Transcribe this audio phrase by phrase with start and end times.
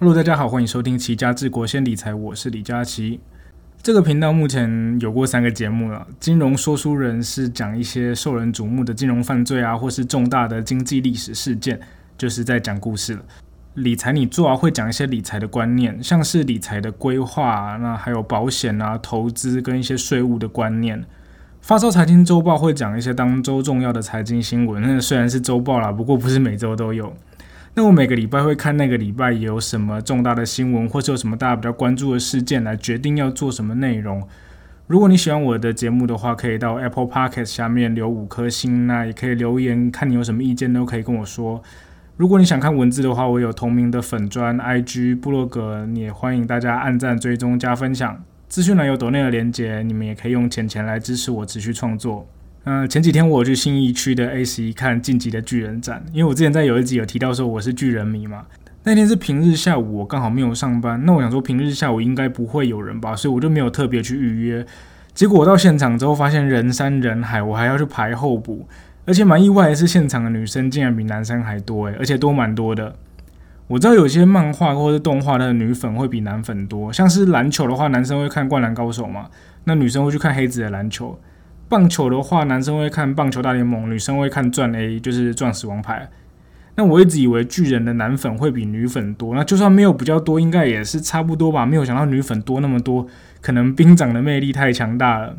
[0.00, 3.18] Hello，大家好，欢迎收听《齐家治国先理财》，我是李佳琦。
[3.82, 11.80] 这个频道目前有过三个节目了，金融说书人是讲一些受人瞩目的金融犯罪啊，或是重大的经济历史事件，
[12.16, 13.22] 就是在讲故事了。
[13.74, 21.04] 理财你做啊，会讲一些理财的观念，像是理财的规划，啊那还有保险啊、投资跟一些税务的观念。
[21.60, 27.12] 发烧财经周报会讲一些当周重要的财经新闻，那虽然是周报啦，不过不是每周都有。
[27.74, 34.26] 那我每个礼拜会看那个礼拜有什么重大的新闻，或者有什么大家比较关注的事件，来决定要做什么内容。
[34.88, 41.62] 如果你喜欢我的节目的话，可以到 Apple Podcast 下面留五颗星，那也可以留言，看你有什么意见都可以跟我说。
[42.16, 48.24] 如果你想看文字的话，我有同名的粉砖、IG、部落格，你也欢迎大家按赞、追踪、加分享。
[48.48, 52.26] 资讯栏有抖内的连接，你们也可以用钱钱来支持我持续创作。
[52.64, 58.44] 嗯，前几天我去新义区的 A 十一看晋级的巨人展，因为我之前在有一集有提到说我是巨人迷嘛。
[58.84, 64.66] 那天是平日下午，我刚好没有上班，那我想说平日下午应该不会有人吧，所以我就没有特别去预约。
[65.14, 68.66] 结果我到现场之后发现人山人海，我还要去排候补，
[69.06, 72.94] 而且蛮意外的是现场的女生竟然比男生还多诶，而且多蛮多的。
[73.66, 79.28] 我知道有些漫画或者动画的女粉会比男粉多，像是篮球的话，男生会看灌篮高手嘛，
[79.64, 81.18] 那女生会去看黑子的篮球。
[81.68, 86.08] 棒球的话，男生会看棒球大联盟，女生会看钻 A，就是钻石王牌。
[86.76, 91.66] 那我一直以为巨人的男粉会比女粉多，那就算没有比较多，应该也是差不多吧。
[91.66, 93.06] 没有想到女粉多那么多，
[93.40, 95.36] 可能兵长的魅力太强大了。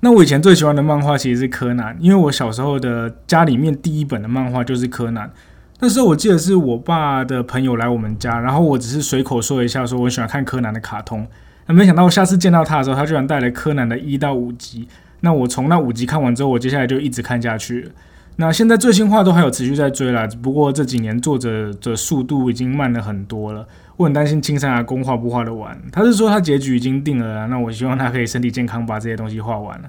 [0.00, 5.28] 那我以前最喜欢的漫画其实是柯南，因为我小时候的家里面第一本的漫画就是柯南。
[5.80, 11.26] 那时候我记得是我爸的朋友来我们家，然后我只是随口说一下，说我喜欢看柯南的卡通。
[11.66, 14.86] 那没想到我下次见到他的时候，他居然带来柯南的一到五集。
[15.20, 17.90] 那我从那五集看完之后，我接下来就一直看下去。
[18.38, 23.66] 那现在最新话都还有持续在追啦，不过这几年作者的速度已经慢了很多了。
[23.96, 25.74] 我很担心青山阿公画不画得完。
[25.90, 29.88] 他是说他结局已经定了啦，那我希望他可以身体健康把这些东西画完了。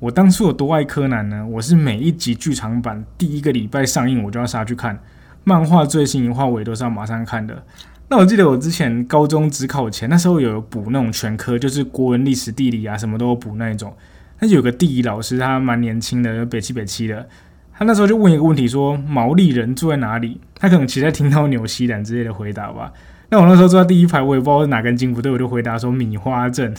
[0.00, 1.46] 我当初有多爱柯南呢？
[1.46, 4.98] 我是每一集剧场版第一个礼拜上映我就要杀去看，
[5.44, 7.62] 漫画最新一话我也都是要马上看的。
[8.08, 13.94] 那我记得我之前高中只考前那时候有补那种全科，就是国文、历史、地理啊什么都有补那一种。
[14.40, 17.28] 那有个地理老师，他蛮年轻的，北七北七的。
[17.72, 20.40] 他那时候就问一个问题，说毛利人住在哪里？
[20.54, 22.92] 他可能其实在听到纽西兰之类的回答吧。
[23.30, 26.74] 那我那时候坐在第一排，我也不知道是哪根筋不对，我就回答说米花镇。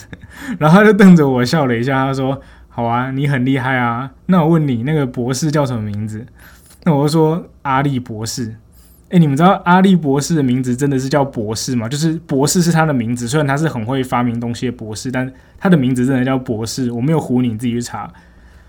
[0.58, 4.10] 然后他就瞪着我笑了一下，他说：“好啊，你很厉害啊。
[4.26, 6.26] 那我问你，那个博士叫什么名字？”
[6.84, 8.56] 那我就说阿利博士。
[9.12, 11.86] 哎，你们知道阿力博士的名字真的是叫博士吗？
[11.86, 16.90] 就是博士是他的名字，虽然他是很会发明东西的博士，但他的名字真的叫博士。
[16.90, 18.10] 我没有唬你，你自己去查。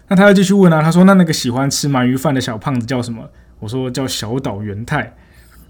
[0.10, 5.14] 那他又继续问啊，他说：“那那个喜欢吃鳗鱼饭的小胖子叫什么？”我说：“叫小岛元太。”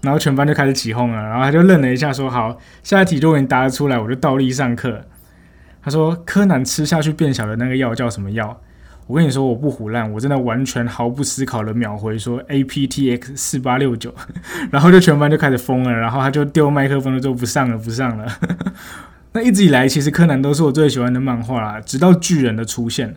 [0.02, 5.02] 然后全班就开始起哄了，然后他就愣了一下，说：“好，下一题如果你答得出来，我就倒立上课。”
[5.82, 8.60] 他说：“柯南吃下去变小的那个药叫什么药？”
[9.06, 14.14] 我跟你说，我不胡乱，我真的完全毫不思考的秒回说 A P T X 四八六九，
[14.70, 18.26] 然后就全班就开始疯了，然后他就丢麦克风了，就不上了，不上了。
[19.32, 23.14] 那一直以来，其实柯南都是我最喜欢的漫画啦，直到巨人的出现。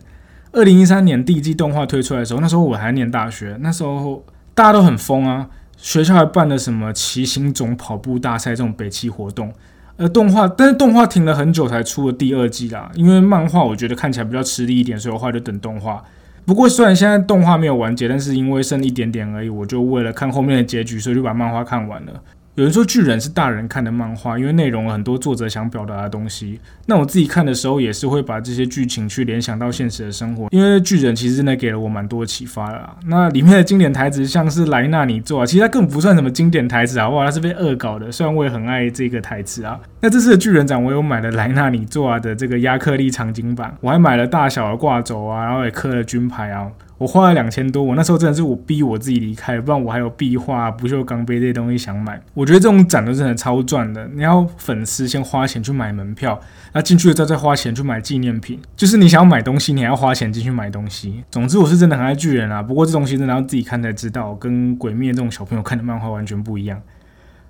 [0.52, 4.24] 二零一三年第一季动画推出来的时候，那时候我还念大学，那时候
[4.54, 9.52] 大家都很疯啊，学校还办了什么骑行种跑步大赛这种北汽活动。
[9.98, 12.88] 呃，动画，但是动画停了很久才出了第二季啦。
[12.94, 16.02] 因为漫画我觉得看起来比较吃力一点，所以我后来就等动画。
[16.46, 22.12] 不过虽然现在动画没有完结，但是因为剩一点点而已，我就为了看后面的结局，所以就把漫画看完了。
[22.58, 26.58] 有人说巨人是大人看的漫画，因为内容很多作者想表达的东西。
[26.86, 32.90] 那我自己看的时候也是会把这些剧情去联想到现实的生活，因为巨人其实真的给了我蛮多启发的。
[33.06, 38.10] 那里面的经典台词像是莱纳你做啊，其实它更不算什么经典台词啊，哇，它是被恶搞的。
[38.10, 39.78] 虽然我也很爱这个台词啊。
[40.00, 46.66] 那这次的巨人展我有买了莱纳你做啊的这个亚克力场景版，我还买了大小的挂轴啊，然后也刻了军牌啊。
[46.98, 52.20] 我花了两千多，我那时候真的是我逼我自己离开，不然我还有壁画、不锈钢杯这些东西想买。
[52.34, 56.38] 我觉得这种展都真的超赚的，你要粉丝先花钱去买门票，
[56.72, 61.22] 那进去了之后再花钱去买纪念品，就是你想要买东西，你还要花钱进去买东西。
[61.30, 66.82] 总之我是真的很爱巨人啊，不过这东西真的要自己看才知道，跟鬼灭这种小朋友看的漫画完全不一样。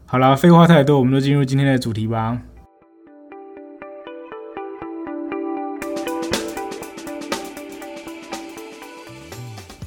[0.04, 2.38] 好了，废话太多，我们都进入今天的主题吧。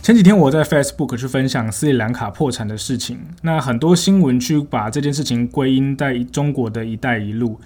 [0.01, 7.59] 前几天我在 Facebook 去分享斯里兰卡破产的事情，那很多新闻去把这件事情归因在中国的一带一路，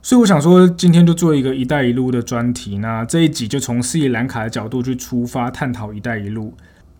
[0.00, 2.78] 所以我想说今天就做一个一带一路的专题。
[2.78, 6.54] 那这一集就从斯里兰卡的角度去出发探讨一带一路。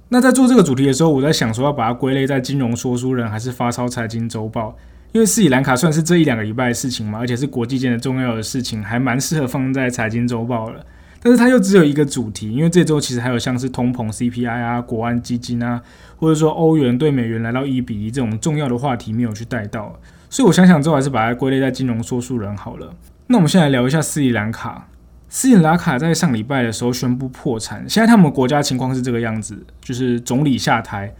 [0.08, 4.76] 那在做这个主题的时候，我在想说要把它归类在金融说书人还是发烧财经周报，
[5.12, 10.84] 因为斯里兰卡算是这一两个礼拜的事情嘛，而且是国际间的重要的事情，还蛮适合放在财经周报了。
[11.20, 15.82] 但是它又只有一个主题，因为这周其实还有像是通膨、CPI 啊、国安基金啊，
[16.16, 19.98] 或者说欧元对美元来到一比一这种重要的话题没有去带到，
[20.30, 22.94] 所以我想想之后还是把它归类在金融说书人好了。
[23.26, 24.88] 那我们现在聊一下斯里兰卡。
[25.28, 31.12] 斯里兰卡在上礼拜的时候宣布破产，现在他们国家情况是这个样子，就是总理下台，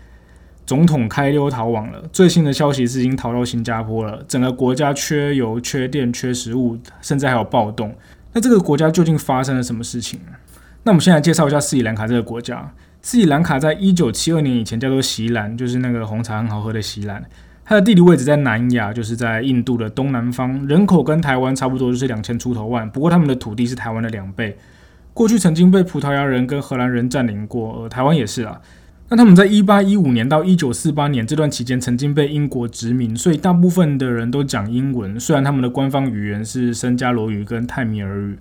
[0.65, 2.03] 总统开溜逃亡了。
[2.11, 7.95] 最新的消息是已经逃到新加坡了，整个国家缺油、缺电、缺食物，甚至还有暴动。
[8.39, 10.21] 那这个国家究竟发生了什么事情？
[10.85, 12.73] 那我们先来介绍一下斯里兰卡这个国家。
[13.03, 17.21] 斯里兰卡在一九七二年以前叫做锡兰，就是那个红茶很好喝的锡兰。
[17.65, 22.89] 它的地理位置在南亚，就是在印度的东南方，人口跟台湾差不多，就是两千出头万。
[22.89, 24.57] 不过他们的土地是台湾的两倍。
[25.13, 28.61] 过去曾经被葡萄牙人跟荷兰人占领过，呃，台湾也是啊。
[29.11, 35.19] 那他们在一八一五年到一九四八年这段期间，曾经被英国殖民，所以大部分的人都讲英文。
[35.19, 38.39] 虽然他们的官方语言是僧伽罗语跟泰米尔语。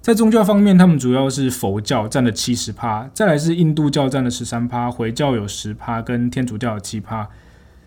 [0.00, 7.28] 在宗教方面，他们主要是佛教占了七十趴，再来是印度教占了十三趴，回教有十趴，跟天主教有七趴。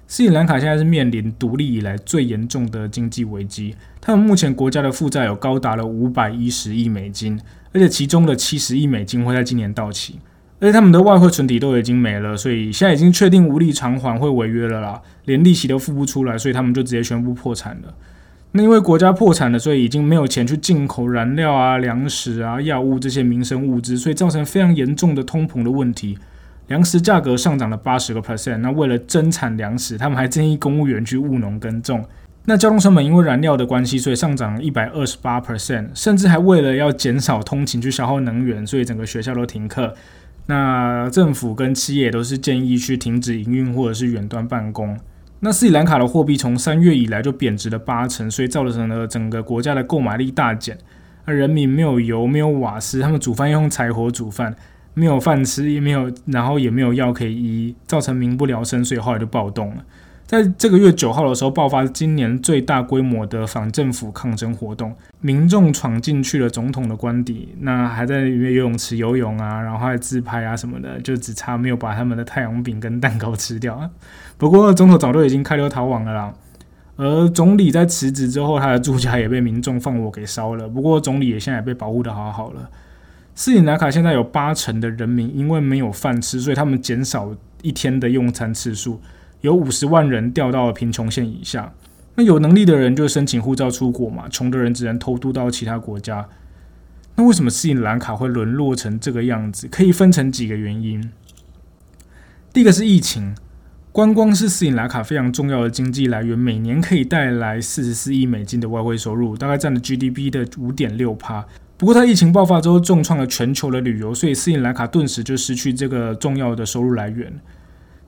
[0.07, 7.39] 斯里兰卡现在是面临独立以来最严重的经济危机，他们目前国家的负债有高达了五百一十亿美金，
[7.73, 10.19] 而且其中的七十亿美金会在今年到期。
[10.61, 17.93] 而且他们的外汇存底都已经没了，所以现在已经确定无力偿还，会违约了啦，连利息都付不出来，所以他们就直接宣布破产了。
[18.51, 26.19] 那因为国家破产了，所以已经没有钱去进口燃料啊、粮食啊、药物这些民生物资，所以造成非常严重的通膨的问题。
[26.67, 32.05] 粮食价格上涨了八十个 percent，那为了增产粮食，他们还建议公务员去务农耕种。
[32.45, 39.93] 那交通成本因为燃料的关系，所以上涨一百二十八 percent，甚至还为了要减少通勤去消耗能源，所以整个学校都停课。
[40.47, 44.99] 那政府跟企业都是建议去停止营运或者是远端办公。
[45.39, 50.77] 那斯里兰卡的货币从三月以来就贬值了八成，所以造成了整个国家的购买力大减。
[51.23, 54.55] 而人民没有油，没有瓦斯，他们煮饭要用柴火煮饭，
[54.93, 59.83] 没有饭吃，也没有，然后也没有药可以医，造成民不聊生，所以后来就暴动了。
[60.31, 73.89] 在这个月九号的时候，爆发今年最大规模的反政府抗争活动，民众闯进去了总统的官邸，那还在里面游泳池游泳啊，然后还自拍啊什么的，就只差没有把他们的太阳饼跟蛋糕吃掉。
[74.39, 76.33] 不过总统早就已经开溜逃亡了啦。
[76.95, 80.65] 而总理在辞职之后，他的住家也被民众放火给烧了。
[80.69, 82.69] 不过总理也现在也被保护的好好了。
[83.35, 89.01] 斯里兰卡现在有八成的人民因为没有饭吃，所以他们减少一天的用餐次数。
[89.41, 91.73] 有五十万人掉到了贫穷线以下，
[92.15, 96.27] 那有能力的人就申请护照出国嘛，穷的人只能偷渡到其他国家。
[97.15, 99.67] 那为什么斯里兰卡会沦落成这个样子？
[99.67, 101.11] 可以分成几个原因。
[102.53, 103.35] 第一个是疫情，
[103.91, 111.45] 观光是斯里兰卡非常重要的经济来源，每年可以带来四十四亿美金的外汇收入，大概占了 GDP 的五点六趴。
[111.77, 117.33] 不过，它疫情爆发之后，重创了全球的旅游，所以斯里兰卡顿时就失去这个重要的收入来源。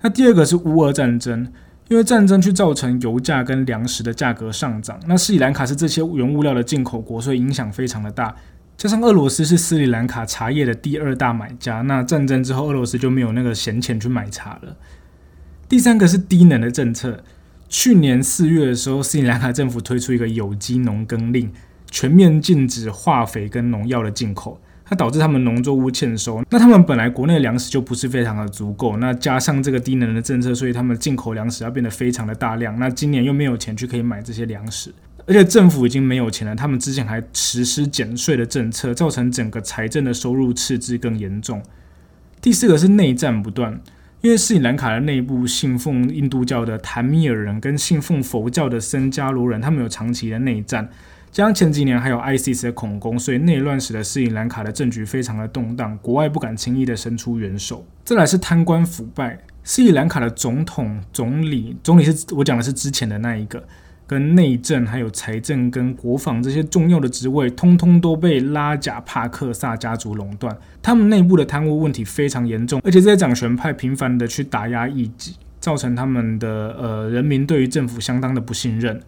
[0.03, 1.47] 那第二个是乌俄战争，
[1.87, 4.99] 因为战争去造成油价跟粮食的价格上涨。
[5.07, 8.35] 那斯里兰卡是这些原物料的进口国，所以影响非常的大。
[8.75, 14.75] 加上俄罗斯是斯里兰卡茶叶的第二大买家，那战争之后，俄罗斯就没有那个闲钱去买茶了。
[15.69, 17.23] 第三个是低能的政策。
[17.69, 21.51] 去年四月的时候，斯里兰卡政府推出一个有机农耕令，
[21.89, 24.59] 全面禁止化肥跟农药的进口。
[24.93, 32.77] 那导致他们农作物欠收，那他们本来国内粮食就不是非常的足够，那加上这个低能的政策，所以他们进口粮食要变得非常的大量。
[32.77, 34.93] 那今年又没有钱去可以买这些粮食，
[35.25, 36.55] 而且政府已经没有钱了。
[36.55, 41.59] 他们之前还实施减税的政策，造成整个财政的收入赤字更严重。
[42.39, 43.81] 第四个是内战不断，
[44.21, 50.87] 因为斯里兰卡的内部信奉印度教的坦米尔人跟信奉佛教的僧伽罗人，他们有长期的内战。
[51.33, 57.83] 加上前几年还有 ISIS 的恐攻，所以内乱使得斯里兰卡的政局非常的动荡，国外不敢轻易的伸出援手。
[58.05, 63.63] 再来是贪官腐败，斯里兰卡的总统、总理、总理是我讲的是之前的那一个，
[64.05, 70.55] 跟内政、还有财政跟国防这些重要的职位，通通都被拉贾帕克萨家族垄断。
[70.83, 79.01] 他们内部的贪污问题非常严重，而且这些掌权派频繁的去打压异己，造成他们的呃人民对于政府相当的不信任。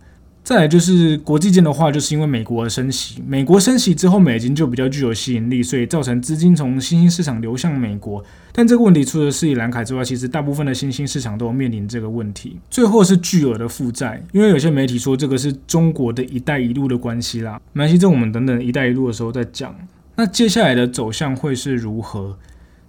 [0.46, 8.24] 再来就是国际间的话，就是因为美国而升息，美国升息之后，美金就比较具有吸引力，所以造成资金从新兴市场流向美国。
[8.52, 12.60] 但这个问题除了斯里兰卡之外，其实大部分的新兴市场都面临这个问题。
[12.70, 17.60] 最后是巨额的负债，因为有些媒体说这个是中国的一带一路的关系啦。
[17.74, 19.76] 蛮西这我们等等一带一路的时候再讲。
[20.16, 22.38] 那接下来的走向会是如何？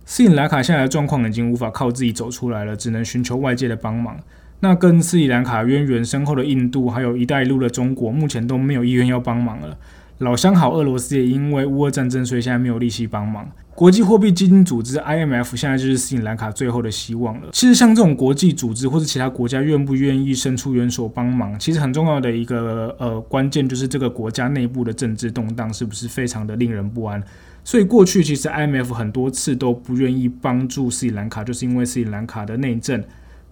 [0.05, 4.15] 斯里兰卡现在的状况已经无法靠自己走出来了，只能寻求外界的帮忙。
[4.61, 9.77] 那跟斯里兰卡渊源深厚的印度，还有一带一路的中国，目前都没有意愿要帮忙了。
[10.19, 13.47] 老相好俄罗斯也因为乌俄战争，所以现在没有力气帮忙。
[13.75, 17.51] 国际货币基金组织 IMF 现在就是斯里兰卡最后的希望了。
[17.53, 27.23] 其实像这种国际组织或者其他国家愿不愿意伸出援手帮忙，其实很重要的一个呃关键就是这个国家内部的政治动荡是不是非常的令人不安。
[27.63, 33.05] 所以过去其实 IMF 很多次都不愿意帮助斯里兰卡，就是因为斯里兰卡的内政。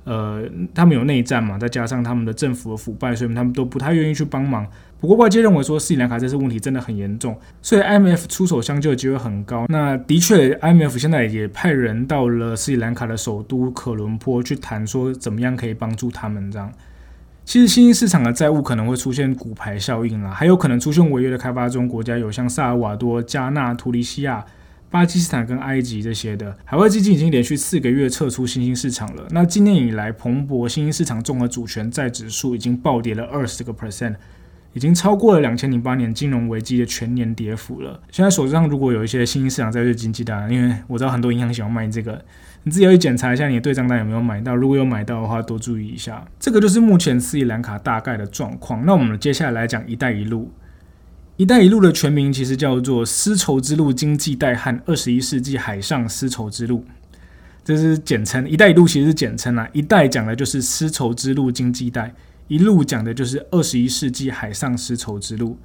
[0.04, 0.42] 呃，
[0.74, 4.66] 他们有内战嘛，再加上他们的政府的腐败，所以他们都不太愿意去帮忙。
[5.00, 9.66] 不过外界认为说斯里兰卡这次问题真的很严重，所以 IMF 出手相救的机会很高。
[9.68, 16.72] 那的确，IMF 现在也派人到了斯里兰卡的首都可伦坡去谈，说怎么样可以帮助他们这样。
[17.44, 24.44] 其实新兴市场的债务可能会出现股牌效应啦，还有可能出现违约的开发中国家有像萨尔瓦多、加纳、图尼西亚。
[24.94, 29.26] 巴基斯坦跟埃及这些的海外基金已经连续四个月撤出新兴市场了。
[29.30, 34.14] 那今年以来，蓬勃新兴市场综合主权债指数已经暴跌了二十个 percent，
[34.72, 38.00] 已经超过了两千零八年金融危机的全年跌幅了。
[38.12, 42.24] 现在手上如果有一些新兴市场债券经济单，因为我知道很多银行喜欢卖这个，
[42.62, 44.54] 你自己要去检查一下你的对账单有没有买到。
[44.54, 46.24] 如果有买到的话，多注意一下。
[46.38, 48.86] 这个就是目前斯里兰卡大概的状况。
[48.86, 50.52] 那我们接下来来讲“一带一路”。
[51.36, 56.84] “一带一路”的全名其实叫做丝绸之路经济带和二十一世纪海上丝绸之路，
[57.64, 58.46] 这是简称。
[58.50, 62.14] “一带一路”其实是简称啊，“一带”讲的就是丝绸之路经济带
[62.46, 65.58] ，“一路”讲的就是二十一世纪海上丝绸之路。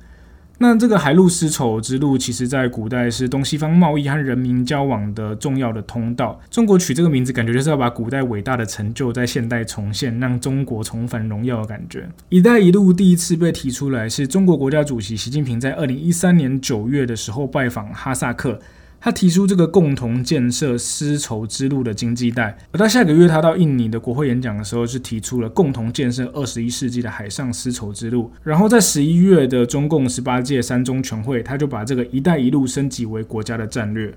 [0.62, 6.38] 那这个海陆丝绸之路，其实在古代是东西方贸易和人民交往的重要的通道。
[6.51, 12.06] 中国取这个名字，感觉就是要把古代伟大的成就在现代重现，让中国重返荣耀的感觉。
[12.28, 18.60] 一带一路第一次被提出来，是中国国家主席习近平在二零一三年九月的时候拜访哈萨克。
[19.01, 28.32] 他提出这个共同建设丝绸之路的经济带，而到下个月他到印尼的国会演讲的时候，是提出了共同建设二十一世纪的海上丝绸之路。
[28.44, 34.13] 然后在十一月的中共十八届三中全会，他就把这个“一带一路”升级为国家的战略。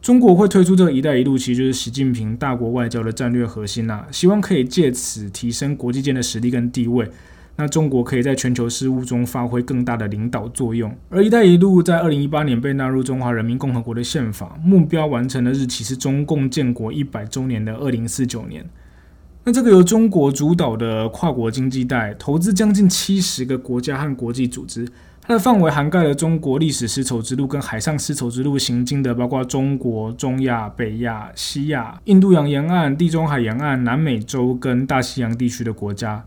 [0.00, 7.08] 中国会推出这个“一带一路”，其实就是习近平大国外交的战略核心呐，希望可以借此提升国际间的实力跟地位。
[7.56, 18.64] 那中国可以在全球事务中发挥更大的领导作用，而“一带一路”在二零一八年被纳入中华人民共和国的宪法，目标完成的日期是中共建国一百周年的二零四九年。
[19.44, 24.88] 那这个由中国主导的跨国经济带，投资将近七十个国家和国际组织，
[25.20, 36.24] 它的范围涵盖了中国历史丝绸之路跟海上丝绸之路行经的，包括中国、中亚、北亚、西亚、印度洋沿岸、地中海沿岸、南美洲跟大西洋地区的国家。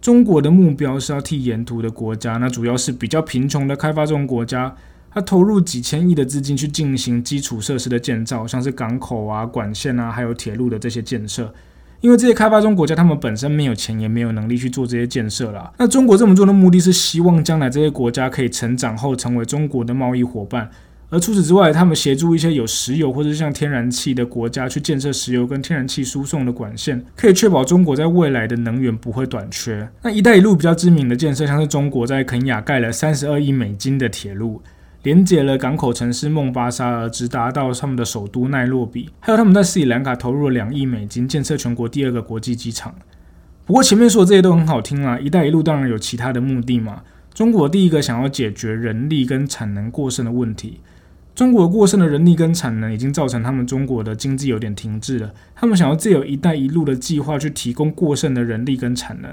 [0.00, 4.74] 中国的目标是要替沿途的国家，那主要是比较贫穷的开发中国家，
[5.10, 11.52] 它投入几千亿的资金去进行基础设施的建造，像是港口啊、管线啊，还有铁路的这些建设。
[12.00, 15.72] 因为这些开发中国家，他们本身没有钱，也没有能力去做这些建设啦。
[15.78, 20.70] 那中国这么做的目的是希望将来这些国家可以成长后成为中国的贸易伙伴。
[21.10, 29.88] 而除此之外，他们协助一些有石油或者像天然气的国家去建设石油跟天然气输送的管线，可以确保中国在未来的能源不会短缺。
[30.02, 34.60] 那“一带一路”比较知名的建设，像是中国在肯雅盖了三十二亿美金的铁路，
[35.02, 39.08] 连接了港口城市孟巴沙而，直达到他们的首都奈洛比。
[39.20, 42.94] 还有他们在斯里兰卡投入了两亿美金，建设全国第二个国际机场。
[43.64, 47.00] 不过前面说的这些都很好听啦，“一带一路”当然有其他的目的嘛。
[47.32, 50.80] 中国第一个想要解决人力跟产能过剩的问题。
[51.38, 55.32] 中国过剩的人力跟产能已经造成他们中国的经济有点停滞了。
[55.54, 59.30] 他们想要借有一带一路的计划去提供过剩的人力跟产能，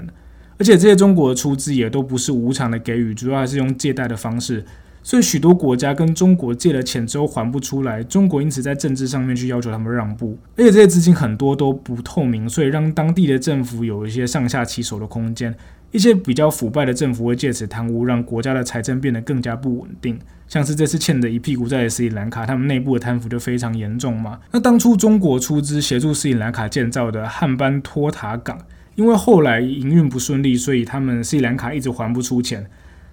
[0.56, 4.64] 而且这些中国的出资也都不是无偿的给予，主要还是用借贷的方式。
[5.02, 15.52] 所以许多国家跟中国借了钱之后还不出来，中国因此在政治上面去要求他们让步，而且这些资金很多都不透明，所以让当地的政府有一些上下其手的空间。
[15.96, 20.18] 一些比较腐败的政府会借此贪污，让国家的财政变得更加不稳定。
[20.46, 24.38] 像是这次欠的一屁股债的斯里兰卡，他们内部的贪腐就非常严重嘛。
[24.52, 28.58] 那当初中国出资协助斯里兰卡建造的汉班托塔港，
[28.94, 32.66] 因为后来营运不顺利，所以他们斯里兰卡一直还不出钱，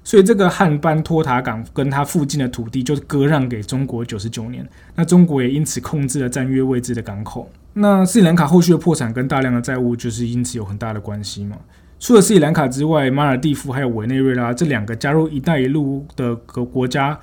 [0.03, 4.67] 所以这个汉班托塔港跟它附近的土地就割让给中国九十九年。
[4.93, 7.49] 那中国也因此控制了占约位置的港口。
[7.75, 11.55] 那斯里兰卡后续的破产跟大量的债务，就是因此有很大的关系嘛。
[12.03, 17.17] 除了斯里兰卡之外，马尔蒂夫还有委内瑞拉这两个加入“一带一路”的个国家，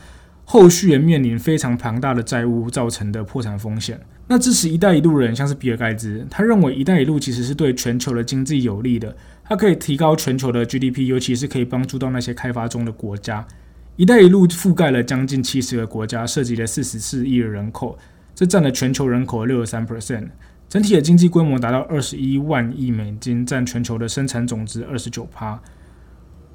[0.46, 4.00] 后续也面临非常庞大的债务造成的破产风险。
[4.28, 13.46] 那支持“一带一路”人，像是比尔盖茨，他认为“一带一路”其实是对全球的经济有利的，它可以提高全球的 GDP，尤其是可以帮助到那些开发中的国家。
[13.96, 17.98] “一带一路”覆盖了将近七十个国家，涉及了四十四亿的人口，
[18.34, 20.28] 这占了全球人口的六十三 percent。
[20.70, 25.60] 整体的经济规模达到二十一万亿美金，占全球的生产总值二十九趴。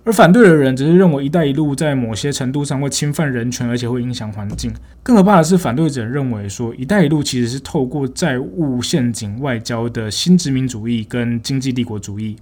[0.06, 4.72] 而反对的人只是认为“一带一路”在某些程度上会侵犯人权，而且会影响环境。
[5.04, 12.38] 更可怕的是，反对者认为说“一带一路”其实是透过债务陷阱外交的新殖民主义跟经济帝国主义。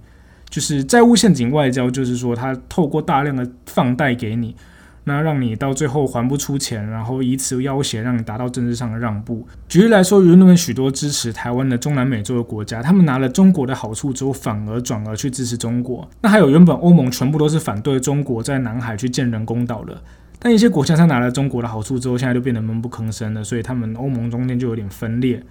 [0.48, 4.54] 就是债务陷阱外交，就是说它透过大量的放贷给你。
[5.06, 9.46] 那让你到最后还不出钱，然后以此要挟，让你达到政治上的让步。
[9.68, 16.08] 举例来说，舆论许多支持台湾的中南美洲的国家，他们拿了中国的好处之后，反而转而去支持中国。
[16.22, 20.02] 那还有原本欧盟全部都是反对中国在南海去建人工岛的，
[20.38, 25.42] 但一些国家他拿了中国的好处之后，现在就变得闷不吭声了，所以他们欧盟中间就有点分裂。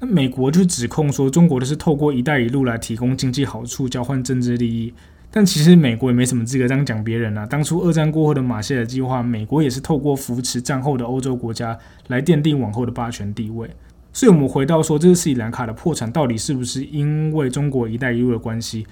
[0.00, 4.92] 那美国就指控说，中国的是透过“一带一路”来提供经济好处，交换政治利益。
[5.34, 7.46] 但其实美国也没什么资格这样讲别人啊。
[7.46, 13.70] 当初二战过后的马歇尔计划，美国也是透过扶持战后的欧洲国家来奠定往后的霸权地位。
[14.12, 18.86] 所以，我们回到说，这个斯里兰卡的破产到底是不是因为中国“一带一路”的关系？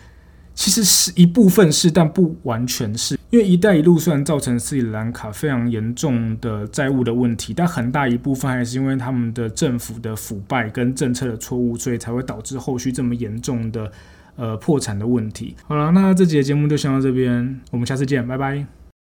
[0.54, 3.18] 其实是一部分是，但不完全是。
[3.28, 13.92] 因为“一带一路”虽然造成斯里兰卡非常严重的债务的问题，但很大一部分还是因为他们的政府的腐败跟政策的错误，所以才会导致后续这么严重的。
[14.40, 15.54] 呃，破产的问题。
[15.66, 18.79] 好了，那这节节目就先到这边，我们下次见，拜拜。